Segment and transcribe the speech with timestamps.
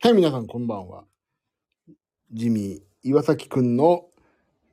[0.00, 1.02] はい、皆さんこんばんは。
[2.30, 4.04] ジミー、岩崎くんの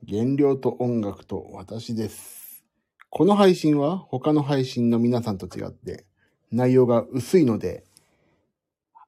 [0.08, 2.62] 原料と音楽と私です。
[3.10, 6.06] この配信は他の配信の皆さんと違って
[6.52, 7.82] 内容が薄いので、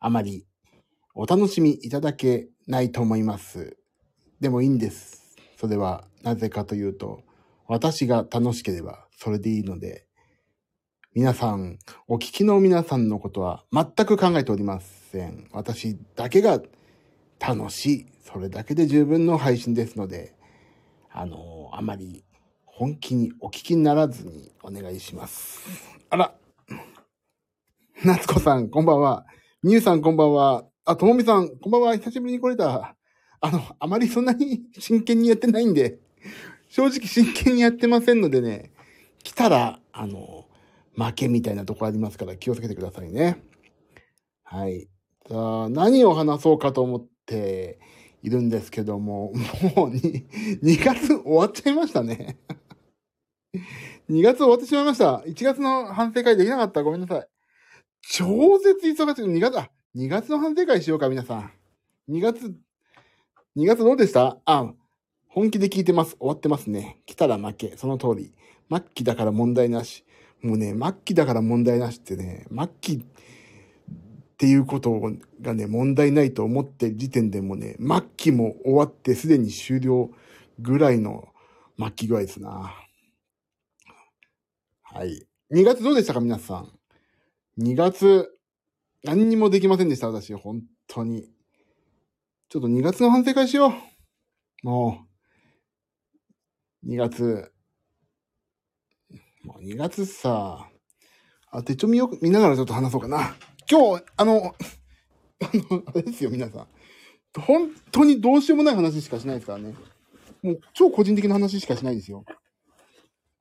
[0.01, 0.45] あまり
[1.15, 3.77] お楽しみいただけないと思います。
[4.41, 5.37] でもいいんです。
[5.57, 7.23] それはなぜかというと、
[7.69, 10.09] 私が楽しければそれでいいので、
[11.15, 11.79] 皆さん、
[12.09, 15.49] お聞きの皆さんのことは全く考えておりますせん。
[15.53, 16.61] 私だけが
[17.41, 18.07] 楽しい。
[18.21, 20.35] それだけで十分の配信ですので、
[21.11, 22.25] あの、あまり
[22.67, 25.61] 本気にお聞きにならずにお願いします。
[26.11, 26.35] あら、
[28.05, 29.27] 夏子さん、こんばんは。
[29.63, 30.65] みゆさん、こんばんは。
[30.85, 31.97] あ、ともみさん、こんばんは。
[31.97, 32.95] 久しぶりに来れた。
[33.41, 35.99] あの、あまりそんなに真剣にやってないんで、
[36.69, 38.73] 正直真剣にやってませんのでね、
[39.23, 40.47] 来たら、あの、
[40.95, 43.43] 負けみたいなとこありますから気をつけてくださいね。
[44.45, 44.89] はい。
[45.29, 47.79] さあ、何を話そうかと思って
[48.23, 49.33] いるんですけども、
[49.77, 50.27] もうに
[50.63, 52.39] 2月終わっちゃいましたね。
[54.11, 55.23] 2月終わってしまいました。
[55.27, 56.83] 1月の反省会できなかった。
[56.83, 57.29] ごめんなさい。
[58.03, 59.25] 超絶忙しい。
[59.25, 61.53] 2月、あ、2月の反省会しようか、皆さん。
[62.13, 62.55] 2月、
[63.57, 64.39] 2月どうでした？
[64.47, 64.73] あ、
[65.29, 66.17] 本気で聞いてます。
[66.19, 67.03] 終わってますね。
[67.07, 67.77] 来たら負け。
[67.77, 68.33] その通り。
[68.71, 70.05] 末期だから問題なし。
[70.41, 73.05] もうね、末期だから問題なしってね、末期
[74.39, 75.01] っていうこと
[75.41, 80.13] がね、問題ないと思ってる時点でもね、末期も終わってすでに終了
[80.61, 81.27] ぐらいの
[81.77, 82.73] 末期具合ですな。
[84.83, 85.27] はい。
[85.53, 86.73] 2月どうでしたか、皆さん。
[87.61, 88.31] 2月、
[89.03, 90.33] 何にもできませんでした、私。
[90.35, 91.33] 本当に。
[92.49, 93.75] ちょっと2月の反省会しよ
[94.63, 94.67] う。
[94.67, 95.05] も
[96.85, 97.53] う、2月、
[99.43, 100.71] もう2月さ、
[101.51, 103.35] あ、手帳見よ、見ながらちょっと話そうかな。
[103.71, 104.55] 今日、あの、
[105.87, 106.69] あ、れですよ、皆さん。
[107.39, 109.75] 本当にどうしようもない話しかしないですからね。
[110.43, 112.25] もう超個人的な話しかしないですよ。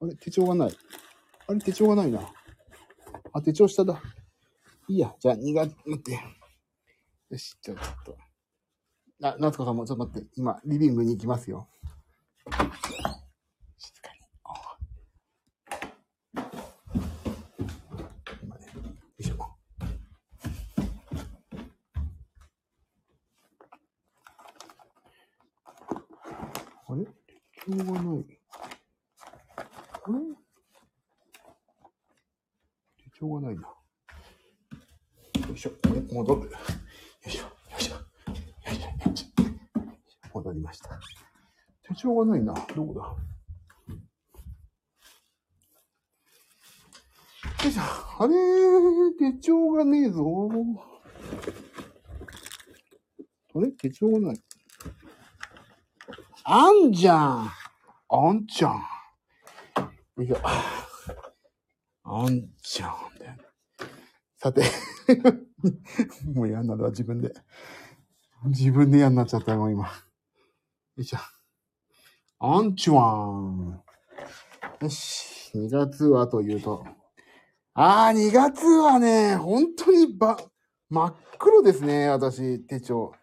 [0.02, 0.78] あれ、手帳がない。
[1.48, 2.34] あれ、手帳がないな。
[3.32, 4.02] あ、手帳下だ。
[4.90, 6.12] いいや、じゃあ2月、待って。
[7.30, 8.18] よし、じゃあちょっと。
[9.24, 10.30] あ、夏子さんもちょっと待って。
[10.36, 11.70] 今、リビングに行きますよ。
[13.78, 14.20] 静かに。
[18.44, 18.82] 今ね、よ
[19.20, 19.58] いしょ。
[26.90, 27.12] あれ手
[27.70, 28.26] 帳がない。
[29.58, 30.14] あれ
[33.04, 33.62] 手帳がないな。
[33.64, 33.74] よ
[35.54, 35.72] いしょ。
[35.88, 36.50] え戻る。
[36.50, 36.58] よ
[37.26, 37.44] いしょ。
[37.44, 37.96] よいしょ。
[37.96, 38.00] よ
[38.72, 38.88] いしょ。
[39.10, 39.28] よいしょ。
[40.34, 40.98] 戻りました。
[41.84, 42.54] 手帳がないな。
[42.54, 43.02] どこだ？
[47.66, 47.82] よいしょ。
[48.24, 48.34] あれ
[49.34, 50.24] 手帳がねえぞ。
[53.56, 53.72] あれ？
[53.74, 54.42] 手帳がない。
[56.50, 57.52] あんじゃん。
[58.08, 58.82] あんちゃん。
[60.16, 60.38] よいしょ。
[62.06, 62.96] あんちゃん。
[64.38, 64.64] さて。
[66.34, 67.34] もう嫌になるわ、自分で。
[68.46, 69.88] 自分で嫌になっちゃったよ、今。
[69.88, 69.92] よ
[70.96, 71.18] いしょ。
[72.40, 73.84] あんちゅわん。
[74.80, 75.52] よし。
[75.54, 76.86] 2月はというと。
[77.74, 80.38] あー、2月はね、本当にば、
[80.90, 83.17] 真っ黒ですね、私、手帳。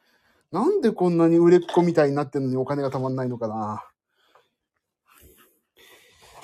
[0.54, 3.84] なんでこんなに売れっ子みたいになってんのにお金がたまんないのかな。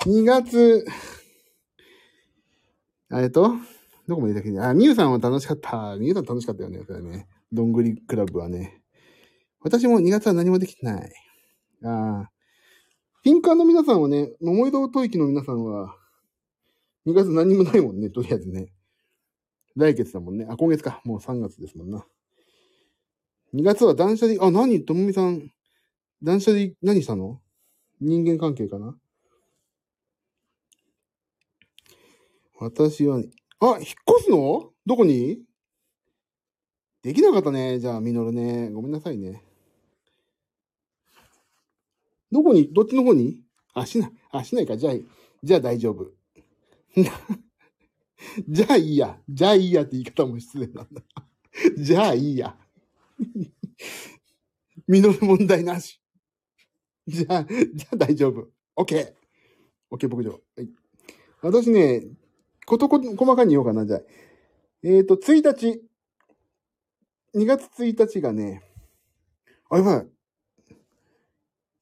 [0.01, 0.85] 2月、
[3.13, 3.53] えっと、
[4.09, 4.59] どこまでだっけ？
[4.59, 5.95] あ、みゆさんは楽しかった。
[5.95, 7.29] みゆさん楽しかったよね、それね。
[7.53, 8.81] どんぐりクラブはね。
[9.61, 11.13] 私も2月は何もできてない。
[11.85, 12.31] ああ。
[13.23, 15.95] ピンカーの皆さんはね、桃井戸吐息の皆さんは、
[17.05, 18.73] 2月何もないもんね、とりあえずね。
[19.77, 20.47] 来月だもんね。
[20.49, 21.01] あ、今月か。
[21.05, 22.05] もう3月ですもんな。
[23.53, 24.85] 2月は断捨離、あ、何？
[24.85, 25.49] ともみさん、
[26.23, 27.41] 断捨離何したの？
[27.99, 28.95] 人間関係かな？
[32.59, 33.27] 私は、あ、引っ
[33.79, 34.71] 越すの？
[34.85, 35.39] どこに？
[37.01, 37.79] できなかったね。
[37.79, 38.69] じゃあ、みのるね。
[38.69, 39.43] ごめんなさいね。
[42.31, 42.71] どこに？
[42.71, 43.41] どっちの方に？
[43.73, 44.11] あ、しない。
[44.31, 44.77] あ、しないか。
[44.77, 44.93] じゃあ、
[45.43, 46.11] じゃあ大丈夫。
[48.47, 49.19] じゃあいいや。
[49.27, 51.01] じゃあいいやって言い方も失礼なんだ。
[51.77, 52.55] じゃあいいや。
[54.87, 56.01] みのる問題なし。
[57.07, 58.49] じゃあ、じゃあ大丈夫。
[58.75, 59.13] OK。
[59.91, 60.31] OK、牧場。
[60.31, 60.69] はい。
[61.41, 62.03] 私ね、
[62.65, 64.01] ことこ、細かに言おうかな、じゃあ。
[64.83, 65.81] えっ、ー、と、1日。
[67.33, 68.61] 2月1日がね、
[69.69, 70.07] あ、やばい。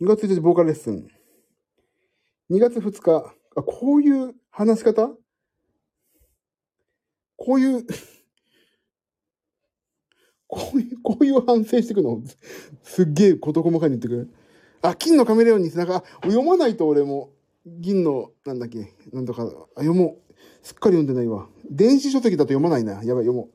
[0.02, 1.08] 2月1日ボーカルレッスン。
[2.52, 5.16] 2月2日、あ、こういう話し方？
[7.36, 7.88] こういう
[10.50, 12.22] こういう、こういう反省してくの
[12.84, 14.30] すっげえ事細かに言ってくる。
[14.82, 17.30] あ、金のカメレオンに背中、あ読まないと俺も、
[17.66, 19.48] 銀の、なんだっけ、なんとか、あ、
[19.82, 20.34] 読もう。
[20.64, 21.48] すっかり読んでないわ。
[21.70, 22.94] 電子書籍だと読まないな。
[22.94, 23.50] やばい、読も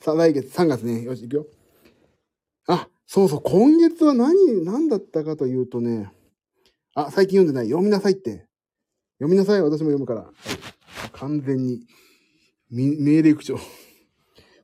[0.00, 0.02] う。
[0.02, 1.02] さあ、来月、3月ね。
[1.02, 1.46] よし、行くよ。
[2.66, 6.10] あ、そうそう、今月は何、何だったかというとね、
[6.94, 7.66] あ、最近読んでない。
[7.66, 8.46] 読みなさいって。
[9.18, 9.62] 読みなさい。
[9.62, 10.30] 私も読むから。
[11.12, 11.86] 完全に、
[12.70, 13.58] み命令口調。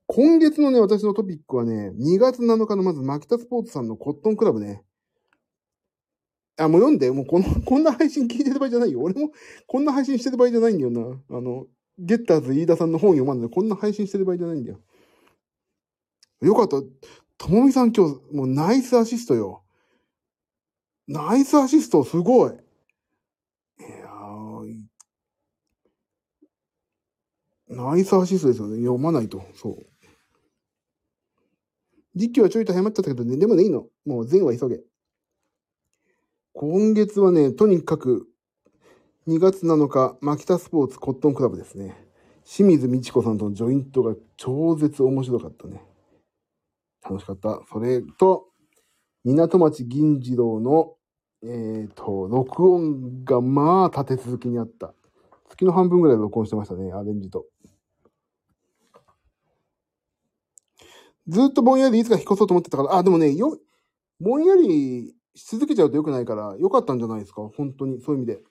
[0.06, 4.82] 今月のね、私のトピックはね、2月7日のまず、マキタスポーツさんのコットンクラブね。
[6.56, 9.00] あ、もう読んで、もうこの、 こんな配信聞いてる場合じゃないよ。
[9.00, 9.32] 俺も
[9.66, 11.20] こんな配信してる場合じゃないんだよな。
[11.30, 11.66] あの、
[11.98, 14.80] ゲッターズ飯田さんの本読まんで、こんな配信してる場合じゃないんだよ。
[16.42, 16.82] よかった。
[17.38, 19.62] ともみさん今日、もうナイスアシストよ。
[21.08, 22.50] ナイスアシスト、すごい。
[22.50, 22.54] い
[23.82, 24.84] やー
[27.68, 28.76] ナイスアシストですよね。
[28.76, 29.42] 読まないと。
[29.54, 29.93] そう。
[32.14, 33.86] 実況はちょいと早まっちゃったけどね、でもね、いいの。
[34.06, 34.80] もう前は急げ。
[36.52, 38.28] 今月はね、とにかく、
[39.26, 41.96] 2月7日、マキタスポーツコットンクラブですね。
[42.44, 45.82] 清水美智子さんとのジョイントが超絶面白かったね。
[47.02, 47.62] 楽しかった。
[47.72, 48.48] それと、
[49.24, 50.94] 港町銀次郎の、
[51.42, 54.94] えっ、と、録音がまあ立て続けにあった。
[55.48, 57.46] 月の半分ぐらい録音してましたね、アレンジと。
[61.28, 63.58] ずっとぼんやりいつか引っ越そうと思ってたから、あ、でもね、よ、
[64.20, 67.48] ぼんやりし続けちゃうと良くないから、良かったんじゃないですか？
[67.56, 68.42] 本当に、そういう意味で。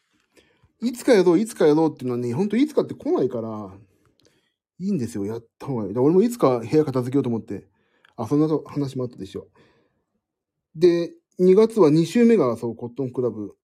[0.82, 3.74] いつかやろう、いつかやろうっていうのはね、本当いつかって来ないから、
[4.80, 5.98] いいんですよ、やった方がいい。
[5.98, 7.68] 俺もいつか部屋片付けようと思って、
[8.16, 9.48] あ、そんな話もあったでしょ。
[10.76, 13.56] で、2月は2週目が、そう、コットンクラブ。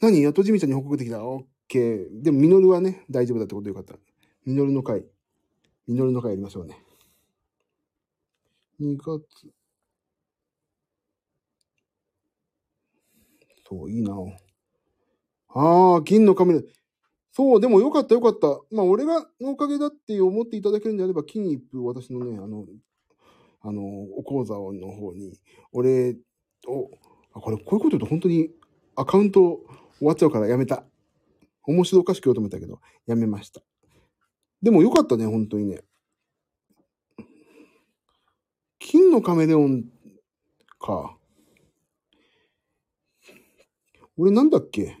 [0.00, 0.22] 何？
[0.22, 1.24] やっとじみちゃんに報告できた？
[1.24, 2.22] オッケー。
[2.22, 3.94] でも、ミノルはね、大丈夫だってことよかった。
[4.44, 5.04] ミノルの回。
[5.86, 6.76] ミノルの回やりましょうね。
[8.80, 9.22] 2月。
[13.68, 14.14] そう、いいな
[15.48, 16.60] ああ、銀のカメラ。
[17.32, 18.48] そう、でもよかったよかった。
[18.70, 22.66] まあ、俺がのおかげだって思っていただけるんであれば、金一封、私のね、あの、
[23.62, 23.82] あの、
[24.16, 25.38] お講座の方に、
[25.72, 26.16] 俺、
[26.68, 26.90] お、
[27.34, 28.50] あ、これ、こういうこと言うと本当に
[28.96, 29.60] アカウント
[29.98, 30.84] 終わっちゃうからやめた。
[31.64, 33.62] 面白おかしく言おうと思ったけど、やめました。
[34.62, 35.82] でもよかったね、本当にね。
[38.78, 39.84] 金のカメレオン
[40.80, 41.16] か。
[44.16, 44.96] 俺なんだっけ？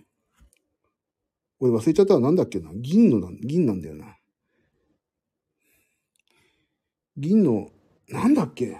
[1.58, 4.16] 俺忘れちゃったらなんだっけな銀のな、銀なんだよな。
[7.16, 7.70] 銀の、
[8.08, 8.78] なんだっけ？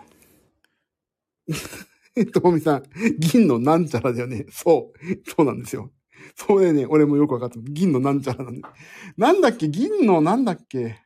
[2.32, 2.82] ともみさん、
[3.19, 4.46] 銀のなんちゃらだよね。
[4.50, 5.31] そう。
[5.31, 5.90] そうなんですよ。
[6.36, 7.58] それね、俺もよくわかった。
[7.60, 8.72] 銀のなんちゃらなんだ。
[9.16, 9.68] なんだっけ？
[9.68, 11.00] 銀のなんだっけ？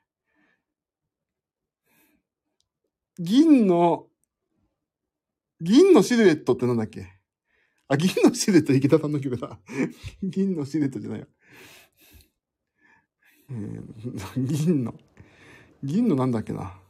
[3.18, 4.08] 銀の、
[5.60, 7.06] 銀のシルエットってなんだっけ？
[7.88, 9.60] あ、銀のシルエット池田さんの曲だ。
[10.22, 11.26] 銀のシルエットじゃないよ。
[13.50, 14.94] えー銀の、
[15.82, 16.80] 銀のなんだっけな？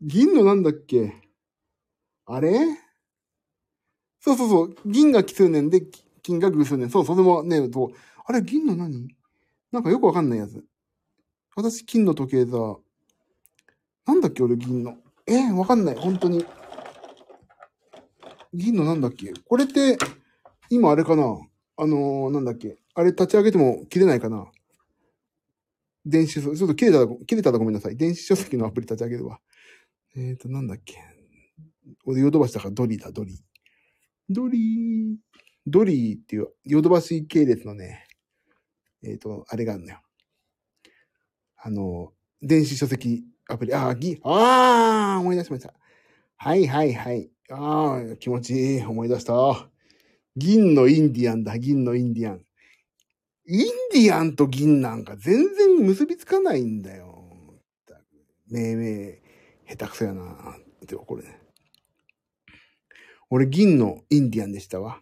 [0.00, 1.12] 銀のなんだっけ？
[2.26, 2.87] あれ？
[4.28, 4.76] そうそうそう。
[4.84, 5.82] 銀が奇数年で、
[6.22, 6.90] 金が偶数年。
[6.90, 7.88] そう、それもね、そう。
[8.26, 9.08] あれ、銀の何？
[9.72, 10.62] なんかよくわかんないやつ。
[11.56, 12.76] 私、金の時計座。
[14.06, 14.96] なんだっけ、俺、銀の。
[15.26, 15.94] えー、わかんない。
[15.94, 16.44] 本当に。
[18.52, 19.32] 銀のなんだっけ？
[19.46, 19.96] これって、
[20.68, 21.38] 今あれかな？
[21.76, 22.76] あのー、なんだっけ？
[22.94, 24.46] あれ立ち上げても切れないかな？
[26.04, 27.96] 電子書、ちょっと切れたら、切れたらごめんなさい。
[27.96, 29.40] 電子書籍のアプリ立ち上げるわ。
[30.16, 30.96] えーと、なんだっけ？
[32.04, 33.38] 俺、ヨドバシだからドリだ、ドリ。
[34.28, 35.16] ドリー。
[35.66, 38.06] ドリーっていう、ヨドバシ系列のね、
[39.02, 40.00] えっ、と、あれがあるのよ。
[41.56, 45.74] あの、電子書籍アプリ、あー、ぎ、あー、思い出しました。
[46.36, 47.30] はいはいはい。
[47.50, 48.84] あー、気持ちいい。
[48.84, 49.68] 思い出した。
[50.36, 52.44] 銀のインディアンだ、銀のインディアン。
[53.46, 57.32] インディアンと銀なんか全然結びつかないんだよ。
[58.46, 59.20] めいめ
[59.66, 60.56] い、下手くそやな。
[60.84, 61.37] ってこれね。
[63.30, 65.00] 俺銀のインディアンでしたわ。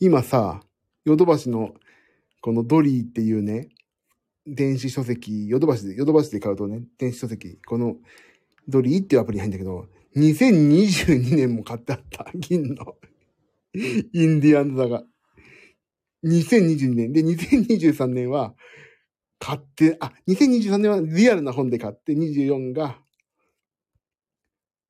[0.00, 0.60] 今さ、
[1.04, 1.74] ヨドバシの
[2.40, 3.68] このドリーっていうね、
[4.46, 7.96] 電子書籍、ヨドバシで、ヨドバシで買うとね、電子書籍、この
[8.68, 12.96] ドリーっていうアプリ入るんだけど、2022年も買ってあった、 銀の。
[13.74, 15.04] インディアンズだが。
[16.24, 17.12] 2022年。
[17.12, 18.54] で、2023年は、
[19.38, 23.00] 買って、あ、2023年はリアルな本で買って、24が、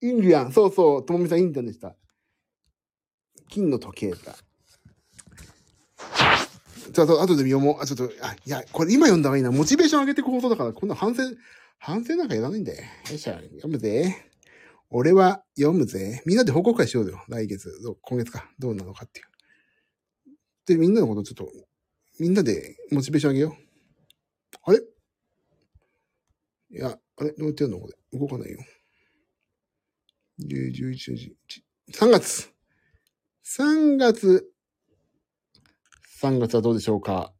[0.01, 1.97] インディアン、そうそう、ともみさんインディアンでした。
[3.49, 4.37] 金の時計だ。
[6.93, 7.81] ちょっちょっと後で読もう。
[7.81, 9.53] あ、ちょっと、あ、いや、これ今読んだ方がいいな。
[9.53, 11.23] モチベーション上げていく放送だから、こんな反省、
[11.79, 12.83] 反省なんかいらないんだよ。
[12.83, 14.17] よいしょ、読むぜ。
[14.91, 16.23] 俺は読むぜ。
[16.27, 17.23] みんなで報告会しようよ。
[17.29, 17.71] 来月、
[18.03, 18.51] 今月か。
[18.59, 19.27] どうなのかっていう。
[20.67, 21.53] で、みんなのことちょっと、
[22.19, 23.61] みんなでモチベーション上げよう。
[24.65, 24.81] あれ？
[26.71, 27.31] いや、あれ？
[27.33, 27.81] どうやってやるの？
[27.81, 28.19] これ。
[28.19, 28.59] 動かないよ。
[30.41, 31.33] 10、11、12、
[31.93, 32.53] 3月。
[33.45, 34.49] 3月。
[36.23, 37.33] 3月はどうでしょうか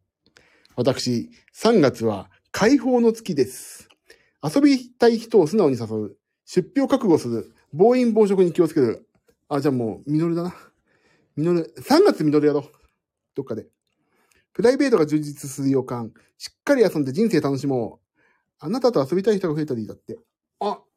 [0.75, 3.89] 私、3月は解放の月です。
[4.43, 6.17] 遊びたい人を素直に誘う。
[6.45, 7.55] 出費を覚悟する。
[7.73, 9.09] 暴飲暴食に気をつける。
[9.49, 10.55] あ、じゃあもう、ミノルだな。
[11.37, 11.73] ミノル。
[11.79, 12.65] 3月ミノルやろう。
[13.37, 13.69] どっかで。
[14.53, 16.13] プライベートが充実する予感。
[16.37, 18.25] しっかり遊んで人生楽しもう。
[18.59, 20.19] あなたと遊びたい人が増えたらいいだって。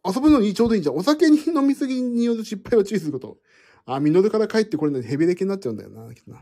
[0.05, 0.96] 遊ぶのにちょうどいいじゃん。
[0.96, 3.38] お酒に飲みすぎによる失敗を注意すること。
[3.86, 6.41] あ、ミノルから帰ってこれないでヘビレケになっちゃうんだよな、きっとな。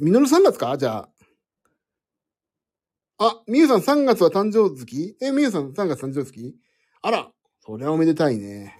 [0.00, 0.76] ミノル3月か？
[0.76, 1.08] じゃ
[3.18, 3.26] あ。
[3.26, 5.16] あ、みゆさん3月は誕生月？
[5.20, 6.54] え、みゆさん3月誕生月？
[7.02, 7.30] あら、
[7.60, 8.78] それはおめでたいね。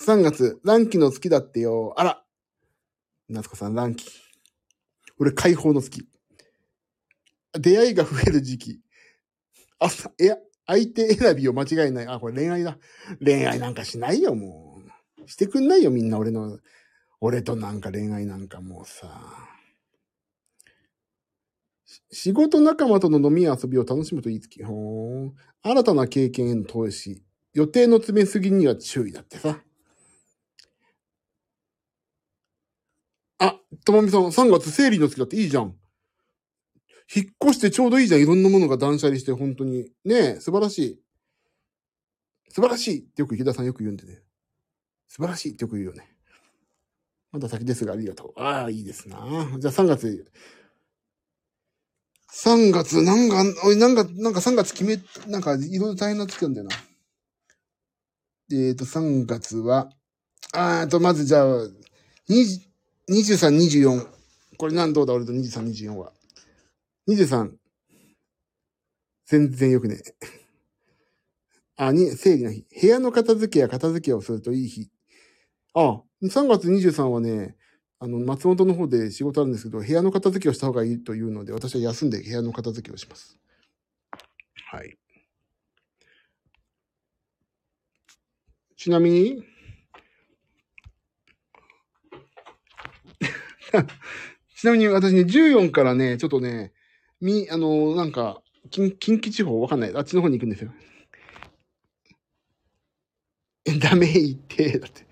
[0.00, 1.94] 3月、乱気の月だってよ。
[1.96, 2.24] あら。
[3.28, 4.06] 夏子さん、乱気。
[5.18, 6.08] 俺、解放の月。
[7.52, 8.80] 出会いが増える時期。
[9.78, 10.36] あ、いや、
[10.66, 12.06] 相手選びを間違いない。
[12.06, 12.78] あ、これ恋愛だ。
[13.24, 14.80] 恋愛なんかしないよ、も
[15.24, 15.28] う。
[15.30, 16.58] してくんないよ、みんな俺の。
[17.20, 19.48] 俺となんか恋愛なんかもうさ。
[22.10, 24.62] 仕事仲間との飲みや遊びを楽しむといい月。
[24.64, 25.30] ほー
[25.62, 27.22] 新たな経験への投資。
[27.54, 29.60] 予定の詰めすぎには注意だってさ。
[33.38, 35.76] あ、ともみさん、3月生理の月だっていいじゃん。
[37.14, 38.22] 引っ越してちょうどいいじゃん。
[38.22, 39.92] いろんなものが断捨離して、本当に。
[40.04, 41.00] ねえ、素晴らしい。
[42.48, 44.22] 素晴らしいってよく池田さんよく言うんでね。
[45.08, 46.08] 素晴らしいってよく言うよね。
[47.32, 48.40] まだ先ですが、ありがとう。
[48.40, 49.18] ああ、いいですな。
[49.58, 50.30] じゃあ3月。
[52.30, 56.76] 3月、なんか、おい、なんか、なんか3月決め、なんか、いろいろ大変な月なんだよな。
[58.52, 59.90] えっ、ー、と、3月は、
[60.54, 61.68] あーと、まずじゃあ、
[62.28, 62.60] 23、
[63.08, 64.06] 24。
[64.58, 65.12] これ何度だ？
[65.12, 66.12] 俺と23、24は。
[67.08, 67.52] 23。
[69.26, 70.14] 全然よくねえ。
[71.76, 72.66] あ、に、正義の日。
[72.80, 74.90] 部屋の片付けや片付けをするといい日。
[75.74, 77.56] あ、3月23はね、
[77.98, 83.38] あの、松本の方で仕事あるんですけど、部屋の片付けをした方がいいというので、私は休んで部屋の片付けをします。
[84.70, 84.98] はい。
[88.76, 89.44] ちなみに、
[94.56, 96.72] ちなみに私ね、14からね、ちょっとね、
[97.22, 99.94] み、あの、なんか、近近畿地方わかんない。
[99.94, 100.72] あっちの方に行くんですよ。
[103.80, 105.06] ダメ言って、だって。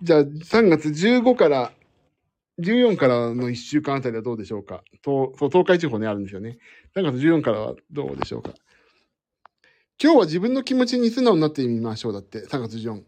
[0.00, 1.72] じゃあ、3月15から、
[2.60, 6.58] 14からの1週間あたりはどうでしょうか東、そう、東海地方にあるんですよね。
[6.94, 8.54] 3月14からはどうでしょうか
[10.00, 12.12] 今日は自分の気持ちに素直になってみましょう。
[12.12, 13.02] だって、3月14。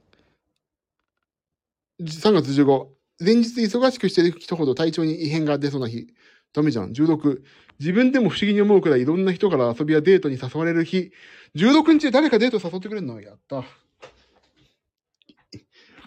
[2.01, 2.89] 3月15。
[3.21, 6.09] 前日忙しくしてる人ほど体調に異変が出そうな日。
[6.53, 6.93] ダメじゃん。
[6.93, 7.43] 16。
[7.79, 11.13] 自分でも不思議に思うくらいいろんな人から遊びやデートに誘われる日。
[11.55, 13.21] 16日で誰かデート誘ってくれるの？
[13.21, 13.65] やった。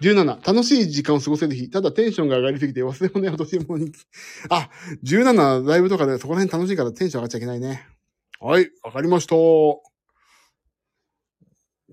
[0.02, 1.70] 17、楽しい時間を過ごせる日。
[1.70, 3.92] ただテンションが上がりすぎて忘れ物や落とし物に。
[4.50, 4.68] あ、
[5.04, 7.88] 17、ライブとかでそこら辺楽しいからテンション上がっちゃいけないね。
[8.40, 9.36] はい、わかりました。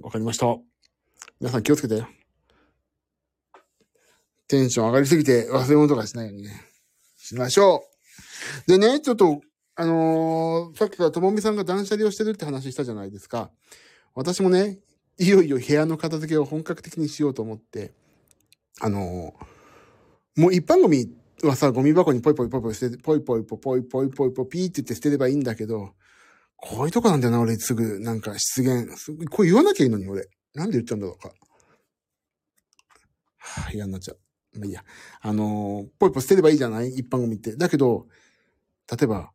[0.00, 0.56] わかりました。
[1.38, 2.02] 皆さん気をつけて。
[4.48, 6.64] テンション上がりすぎて忘れ物とかしないようにね。
[7.18, 7.87] しましょう。
[8.66, 9.40] でね、ちょっと、
[9.74, 13.50] あのー、さっきからともみさんが断捨離をしてるって話したじゃないですか。
[14.14, 14.78] 私もね、
[15.18, 17.92] いよいよ部屋の片付けを本格的にしようと思って、
[18.80, 21.08] あのー、もう一般ゴミ
[21.42, 25.94] はさ、ゴミ箱にポイポイポイポイ捨てて、ポイポイポイポイポイポイポイピーって言って捨てればいいんだけど、
[26.56, 28.88] こういうとこなんだよな、俺すぐ、なんか出現。
[29.30, 30.28] こう言わなきゃいいのに、俺。
[30.54, 31.32] なんで言っちゃうんだろうか。
[33.38, 34.18] はぁ、嫌になっちゃう。
[34.58, 34.82] まあいいや。
[35.20, 36.88] あのー、ポイポイ捨てればいいじゃない？
[36.88, 37.56] 一般ゴミって。
[37.56, 38.08] だけど、
[38.90, 39.30] 例えば、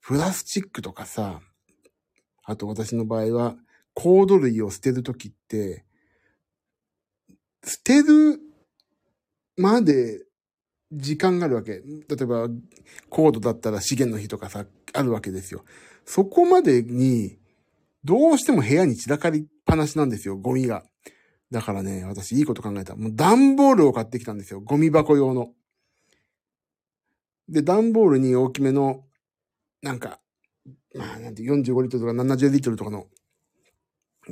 [0.00, 1.40] プラスチックとかさ、
[2.44, 3.56] あと私の場合は、
[3.94, 5.84] コード類を捨てるときって、
[7.64, 8.40] 捨てる
[9.56, 10.24] まで
[10.92, 11.72] 時間があるわけ。
[11.72, 11.82] 例
[12.22, 12.48] えば、
[13.08, 15.64] コードだったら資源の日とかさ、あるわけですよ。
[16.04, 17.38] そこまでに、
[18.04, 20.84] どうしても部屋に散らかりっぱなしなんですよ、ゴミが。
[21.50, 22.96] だからね、私いいこと考えた。
[22.96, 24.60] もう段ボールを買ってきたんですよ。
[24.60, 25.52] ゴミ箱用の。
[27.48, 29.04] で、段ボールに大きめの、
[29.82, 30.20] なんか、
[30.94, 33.06] まあ、なんて45リットルとか70リットルとかの、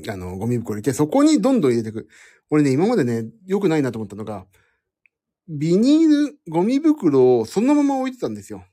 [0.09, 2.09] あの、ゴミ袋入れて、そこにどんどん入れていく。
[2.51, 4.47] 俺ね、今までね、良くないなと思ったのが、
[5.49, 8.65] ビニール、ゴミ袋をそのまま置いてたんですよ。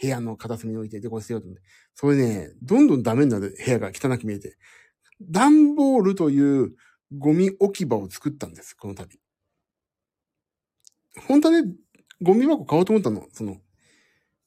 [0.00, 1.62] 部屋の片隅に置いて、で、これ捨てようと思って。
[1.94, 4.56] それね、どんどんダメになる部屋が汚く見えて。
[5.20, 6.74] 段ボールという
[7.16, 9.20] ゴミ置き場を作ったんです、この度。
[11.28, 11.72] 本当はね、
[12.22, 13.26] ゴミ箱買おうと思ったの。
[13.32, 13.56] その、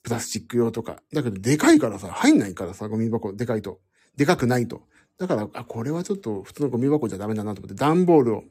[0.04, 1.02] プラスチック用とか。
[1.14, 3.80] だけど、でかいからさ、入んないからさ、ゴミ箱、でかいと。
[4.16, 4.84] でかくないと。
[5.18, 8.44] だから、あ、これはちょっと普通のゴミ箱じゃダメだなと思って、段ボールを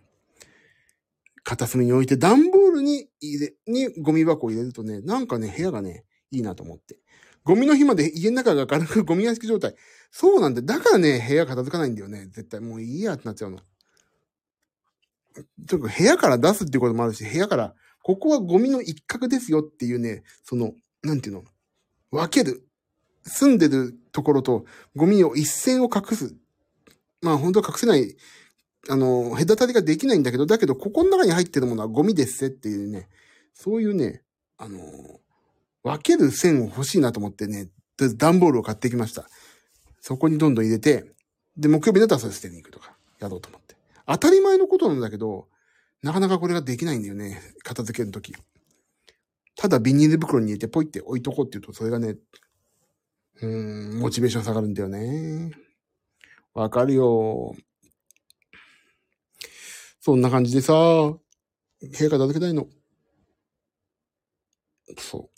[1.44, 6.98] 片隅に置いて、段ボールに入れ、にゴミ箱を入れるとね、なんかね、部屋がね、いいなと思って。
[7.44, 9.74] ゴミの日まで家の中が軽くゴミ屋敷状態。
[10.10, 12.26] そうなんで、だからね、部屋片付かないんだよね。
[12.26, 13.58] 絶対もういいやってなっちゃうの。
[15.66, 21.44] とにかく部屋から出すっていうこともあるし、部屋から、ここはゴミの一角ですよっていうね、その、なんていうの、
[22.10, 22.66] 分ける。
[23.24, 24.64] 住んでるところと
[24.96, 26.34] ゴミを一線を隠す。
[27.20, 28.16] まあ本当は隠せない、
[28.88, 33.08] あの、隔たりができないんだけど、だけどここの中に入ってるものはゴミですっていうね、
[33.54, 34.22] そういうね、
[34.58, 34.80] あの、
[35.84, 37.68] 分ける線を欲しいなと思ってね、
[38.16, 39.28] 段ボールを買ってきました。
[40.00, 41.04] そこにどんどん入れて、
[41.56, 43.76] で、木曜日だったらそれ捨てに行くとか、やろうと思って。
[44.06, 45.46] 当たり前のことなんだけど、
[46.02, 47.40] なかなかこれができないんだよね。
[47.62, 48.34] 片付けるとき。
[49.56, 52.16] ただビニール袋に入れてポイって置いとこうって言うと、それがね、
[53.40, 55.52] うーん、モチベーション下がるんだよね。
[56.54, 57.54] わかるよ。
[60.00, 61.20] そんな感じでさ、部
[61.80, 62.66] 屋片付けたいの。
[64.98, 65.30] そ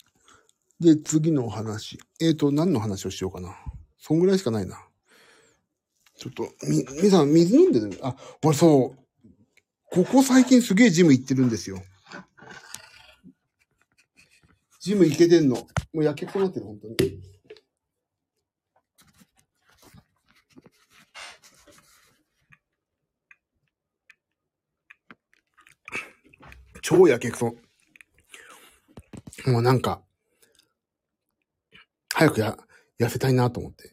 [0.81, 0.85] う。
[0.85, 1.99] で、次の話。
[2.21, 3.55] えっ、ー、と、何の話をしようかな。
[3.99, 4.79] そんぐらいしかないな。
[6.17, 7.99] ちょっと、み、みさん、水飲んでる？
[8.03, 9.04] あ、俺そう、
[9.95, 11.81] ここ最近すげえジム行ってるんですよ。
[14.81, 15.55] ジム行けてんの。
[15.55, 17.23] もうやけっこなってる、本当に。
[26.83, 27.55] 超やけくそ。
[29.47, 30.03] もうなんか、
[32.13, 32.59] 早くや、
[32.99, 33.93] 痩せたいなと思って。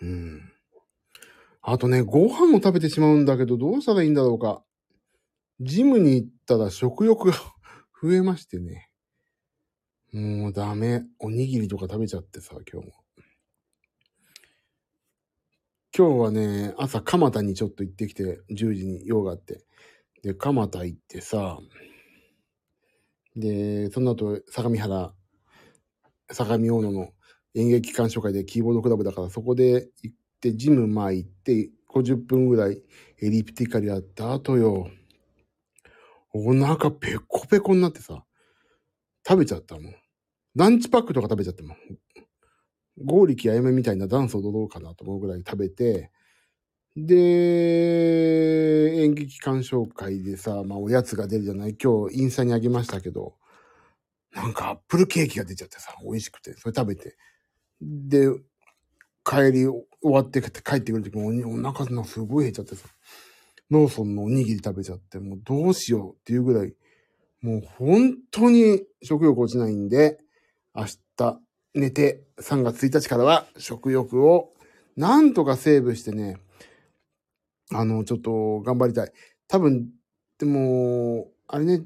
[0.00, 0.47] うん。
[1.70, 4.64] あとね、ご飯も食べてしまうんだけど、どうしたらいいんだろうか。
[5.60, 7.34] ジムに行ったら食欲が
[8.02, 8.90] 増えましてね。
[10.12, 11.04] もうダメ。
[11.18, 12.94] おにぎりとか食べちゃってさ、今日も。
[15.94, 19.62] 今日はね、朝蒲田にちょっと行ってきて、10時に用があって。
[20.22, 21.60] で、蒲田行ってさ、
[23.36, 25.14] で、その後、相模原、
[26.30, 27.12] 相模大野の
[27.54, 32.82] 演劇鑑賞会でキーボードクラブだから、そこで行って、ジムまあ行って、50分ぐらい
[33.20, 34.88] エリプティカルやった後よ。
[36.34, 38.24] お腹ペコペコになってさ、
[39.26, 39.94] 食べちゃったもん。
[40.54, 41.76] ランチパックとか食べちゃってもん。
[43.04, 46.10] ゴーリキあやめみたいなダンス踊ろうかなと思うぐらい食べて、
[46.96, 47.14] で、
[49.02, 51.76] 演劇鑑賞会でさ、まあおやつが出るじゃない？
[51.82, 53.36] 今日インスタにあげましたけど、
[54.34, 57.16] なんかアップルケーキが出ちゃってさ、美味しくて、それ食べて。
[57.80, 58.28] で、
[59.28, 62.88] 帰り終わって帰ってくるときもお腹のすごい減っちゃってさ。
[63.70, 66.74] ローソンのおにぎり食べちゃって、もうどうしようっていうぐらい、
[67.42, 70.18] もう本当に食欲落ちないんで、
[70.74, 70.86] 明
[71.16, 71.40] 日
[71.74, 74.52] 寝て3月1日からは食欲を
[74.96, 76.38] なんとかセーブしてね、
[77.70, 79.12] あの、ちょっと頑張りたい。
[79.46, 79.90] 多分、
[80.38, 81.82] でも、あれね、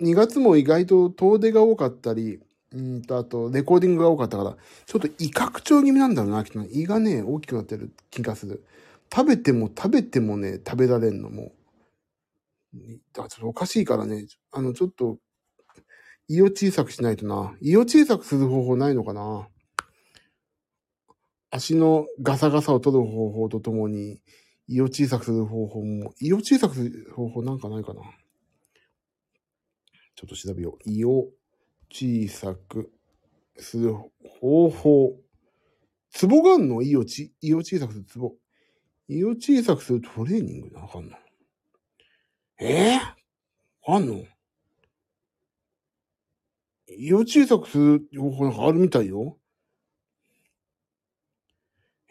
[0.00, 2.38] 2月も意外と遠出が多かったり、
[2.72, 6.60] うんと、あと、レコーディングが多かったから、ちょっと胃拡張気味なんだろうな、きっと。
[6.70, 8.64] 胃がね、大きくなってる気がする。
[9.14, 11.52] 食べても食べてもね、食べられんのも。
[13.14, 15.18] だちょっとおかしいからね、あの、ちょっと、
[16.28, 17.56] 胃を小さくしないとな。
[17.60, 19.48] 胃を小さくする方法ないのかな
[21.50, 24.20] 足のガサガサを取る方法とともに、
[24.68, 28.00] 胃を小さくする方法も、胃を小さくする方法なんかないかな
[30.16, 30.90] ちょっと調べよう。
[30.90, 31.28] 胃を
[31.90, 32.90] 小さく
[33.56, 33.94] する
[34.40, 35.16] 方法。
[36.10, 38.34] ツボがあんの胃をち、胃を小さくするツボ。
[39.08, 41.16] 胃を小さくするトレーニングでわかんの？
[42.58, 42.94] え？
[42.94, 44.24] えー、あんの？
[46.98, 49.38] 胃を小さくする方法なんかあるみたいよ。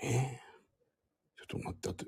[0.01, 0.07] え？
[0.07, 2.05] ー、ちょっと待って、あって。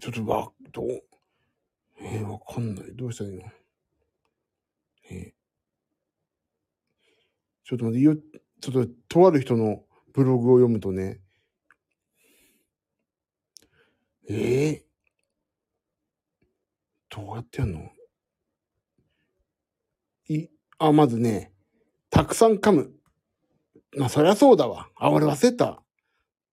[0.00, 1.02] ちょっとわ、どう？
[2.00, 2.94] えー、わかんない。
[2.94, 3.44] どうしたらいいの？
[5.10, 5.34] え、
[7.64, 8.16] ちょっと待って、よ、
[8.60, 11.20] ちょっと、とある人のブログを読むとね、
[14.28, 17.90] ええー、どうやってやんの？
[20.28, 21.52] い、あ、まずね、
[22.08, 22.92] たくさん噛む。
[23.96, 24.88] まあ、そりゃそうだわ。
[24.96, 25.82] あ、俺忘れた。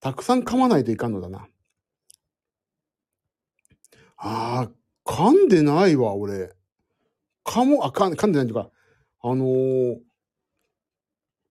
[0.02, 1.48] たくさん噛まないといかんのだな。
[4.18, 4.72] ああ、
[5.06, 6.54] 噛んでないわ、俺。
[7.50, 8.70] 噛も、あ、噛んでないというか、
[9.24, 10.00] あのー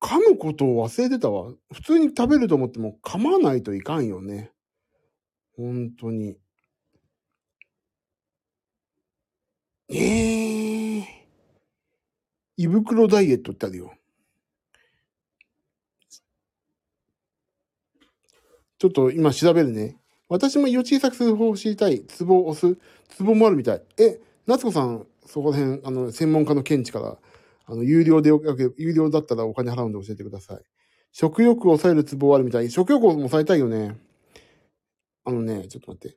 [0.01, 1.53] 噛むことを忘れてたわ。
[1.73, 4.53] 普通に食べると思っても噛まないといかんよね。
[5.57, 6.39] 本当に。
[9.91, 11.29] ええ
[12.57, 13.93] 胃袋ダイエットってあるよ。
[18.79, 19.99] ちょっと今調べるね。
[20.29, 22.05] 私も胃を小さくする方法を知りたい。
[22.07, 22.79] ツボを押す。
[23.09, 23.83] ツボもあるみたい。
[23.99, 27.19] え、夏子さん、そこら辺、あの、専門家の見地から、
[27.67, 28.41] あの、有料でよ、
[28.79, 30.63] 有料だったらお金払うんで教えてください。
[31.13, 32.71] 食欲を抑えるツボあるみたい。
[32.71, 33.97] 食欲を抑えたいよね。
[35.25, 36.17] あのね、ちょっと待って。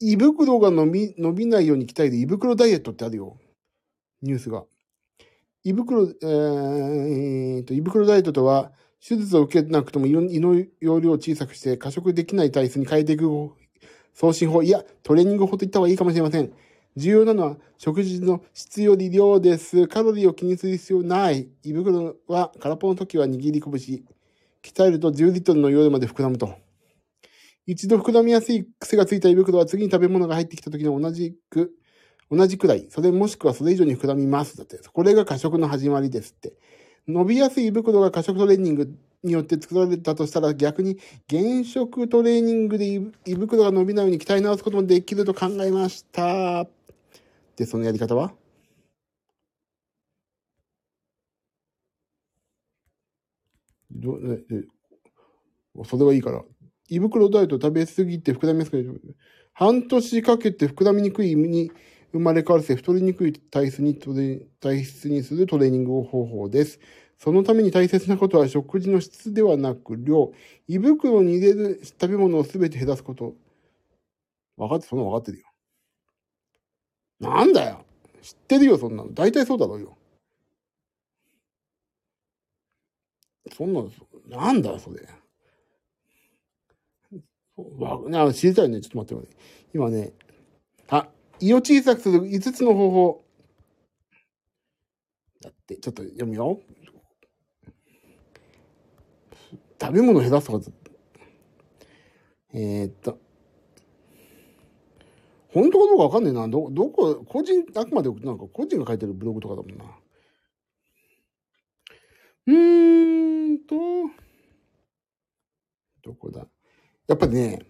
[0.00, 3.38] 胃袋が伸び、伸びないように鍛える胃袋ダイエットってあるよ。
[4.22, 4.64] ニュースが。
[5.62, 8.72] 胃袋、えー、と、胃袋ダイエットとは、
[9.06, 13.28] 手術を受けなくても胃の胃の容量を小さくして過食できない体質に変えていく
[14.14, 16.50] 送信法、いや、トレーニング法と言った方がいいかもしれません。
[16.96, 19.86] 重要なのは食事の質より量です。
[19.86, 21.48] カロリーを気にする必要ない。
[21.62, 24.02] 胃袋は空っぽの時は握り拳。
[24.62, 26.54] 鍛えると10リットルの容量まで膨らむと。
[27.66, 31.72] 一度膨らみやすい癖がついた胃袋は次に食べ物が入ってきた時の同じく、
[32.30, 34.56] 同じくらい、それもしくはそれ以上に膨らみます。
[34.56, 34.78] だって。
[34.78, 36.54] これが過食の始まりですって。
[37.06, 46.75] 伸びやすい胃袋が過食トレーニングによって作られたとしたら逆に減食トレーニングで胃胃袋が伸びないように鍛え直すこともできると考えました。
[47.56, 48.32] で、そのやり方は？
[53.90, 54.18] ど
[55.84, 56.42] それはいいから。
[56.88, 59.00] 胃袋ダイエット食べ過ぎて膨らみやすくなる。
[59.52, 61.70] 半年かけて膨らみにくい胃に
[62.12, 63.94] 生まれ変わらせ太りにくい体質に
[64.60, 66.78] 体質にするトレーニング方法です。
[67.18, 70.32] そのために大切なことは食事の質ではなく量。
[70.68, 73.34] 胃袋に入れる食べ物をすべて減らすこと。
[74.56, 75.45] 分かって、その分かってるよ。
[77.20, 77.84] なんだよ。
[78.22, 79.12] 知ってるよ、そんなの。
[79.12, 79.96] 大体そうだろうよ。
[83.56, 83.90] そんなの、
[84.28, 85.08] なんだ、それ。
[87.78, 88.80] わな知りたいね。
[88.80, 89.36] ちょっと待って待って。
[89.74, 90.12] 今ね、
[90.88, 91.08] あ、
[91.40, 93.24] 胃を小さくする5つの方法。
[95.40, 96.60] だって、ちょっと読むよ。
[99.80, 100.70] 食べ物を減らすとか、
[102.52, 103.18] えー、っと、
[105.56, 106.46] 本当かどうかわかんねえな。
[106.48, 109.84] ど、どこ、個人、あくまでなんか個人が書いてるブログとかだもんな。
[112.46, 113.74] うーんと、
[116.02, 116.46] どこだ？
[117.08, 117.60] やっぱね、